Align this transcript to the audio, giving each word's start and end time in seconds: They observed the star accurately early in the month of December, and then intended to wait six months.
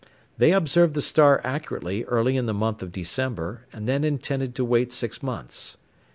They 0.39 0.51
observed 0.51 0.95
the 0.95 1.01
star 1.03 1.39
accurately 1.43 2.03
early 2.05 2.35
in 2.35 2.47
the 2.47 2.55
month 2.55 2.81
of 2.81 2.91
December, 2.91 3.67
and 3.71 3.87
then 3.87 4.03
intended 4.03 4.55
to 4.55 4.65
wait 4.65 4.91
six 4.91 5.21
months. 5.21 5.77